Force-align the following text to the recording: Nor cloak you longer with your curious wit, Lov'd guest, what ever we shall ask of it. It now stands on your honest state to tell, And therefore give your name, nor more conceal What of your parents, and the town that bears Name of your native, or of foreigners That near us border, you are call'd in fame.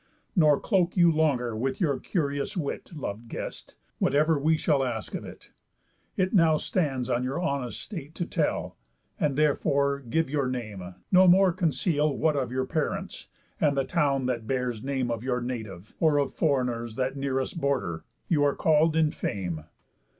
Nor 0.35 0.59
cloak 0.59 0.97
you 0.97 1.11
longer 1.11 1.55
with 1.55 1.79
your 1.79 1.99
curious 1.99 2.57
wit, 2.57 2.89
Lov'd 2.95 3.27
guest, 3.29 3.75
what 3.99 4.15
ever 4.15 4.39
we 4.39 4.57
shall 4.57 4.83
ask 4.83 5.13
of 5.13 5.23
it. 5.23 5.51
It 6.17 6.33
now 6.33 6.57
stands 6.57 7.07
on 7.07 7.23
your 7.23 7.39
honest 7.39 7.79
state 7.79 8.15
to 8.15 8.25
tell, 8.25 8.77
And 9.19 9.35
therefore 9.35 9.99
give 9.99 10.27
your 10.27 10.47
name, 10.47 10.95
nor 11.11 11.27
more 11.27 11.51
conceal 11.51 12.17
What 12.17 12.35
of 12.35 12.51
your 12.51 12.65
parents, 12.65 13.27
and 13.59 13.77
the 13.77 13.83
town 13.85 14.25
that 14.25 14.47
bears 14.47 14.83
Name 14.83 15.11
of 15.11 15.21
your 15.23 15.39
native, 15.39 15.93
or 15.99 16.17
of 16.17 16.33
foreigners 16.33 16.95
That 16.95 17.15
near 17.15 17.39
us 17.39 17.53
border, 17.53 18.03
you 18.27 18.43
are 18.43 18.55
call'd 18.55 18.95
in 18.95 19.11
fame. 19.11 19.65